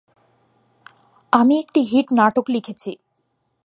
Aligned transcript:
আমি 1.33 1.55
একটি 1.59 1.81
হিট 1.81 2.07
নাটক 2.11 2.45
লিখেছি! 2.49 2.91